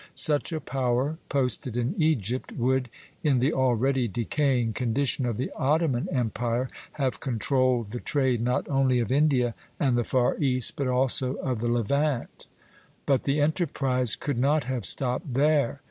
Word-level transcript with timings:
Such 0.15 0.51
a 0.51 0.59
power 0.59 1.19
posted 1.29 1.77
in 1.77 1.93
Egypt 2.01 2.51
would, 2.53 2.89
in 3.21 3.37
the 3.37 3.53
already 3.53 4.07
decaying 4.07 4.73
condition 4.73 5.27
of 5.27 5.37
the 5.37 5.51
Ottoman 5.55 6.09
Empire, 6.11 6.69
have 6.93 7.19
controlled 7.19 7.91
the 7.91 7.99
trade 7.99 8.41
not 8.41 8.67
only 8.67 8.97
of 8.97 9.11
India 9.11 9.53
and 9.79 9.95
the 9.95 10.03
far 10.03 10.37
East, 10.39 10.75
but 10.75 10.87
also 10.87 11.35
of 11.35 11.61
the 11.61 11.69
Levant; 11.71 12.47
but 13.05 13.25
the 13.25 13.39
enterprise 13.39 14.15
could 14.15 14.39
not 14.39 14.63
have 14.63 14.85
stopped 14.85 15.35
there. 15.35 15.79